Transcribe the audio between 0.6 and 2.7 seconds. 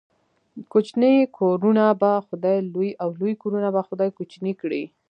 کوچني کورونه به خداى